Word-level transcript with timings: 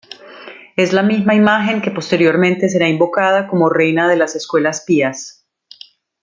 Es 0.77 0.93
la 0.93 1.03
misma 1.03 1.35
imagen 1.35 1.79
que 1.79 1.91
posteriormente 1.91 2.69
será 2.69 2.89
invocada 2.89 3.47
como 3.47 3.69
Reina 3.69 4.09
de 4.09 4.15
las 4.15 4.35
Escuelas 4.35 4.81
Pías. 4.81 5.45